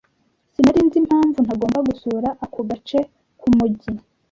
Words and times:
Sinari 0.53 0.81
nzi 0.87 0.97
impamvu 1.03 1.37
ntagomba 1.45 1.79
gusura 1.89 2.29
ako 2.45 2.59
gace 2.69 2.99
k'umujyi. 3.39 3.91